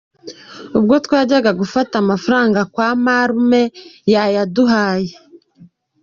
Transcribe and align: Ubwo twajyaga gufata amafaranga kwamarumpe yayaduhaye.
Ubwo 0.77 0.93
twajyaga 1.05 1.51
gufata 1.61 1.93
amafaranga 2.03 2.59
kwamarumpe 2.73 3.61
yayaduhaye. 4.13 5.11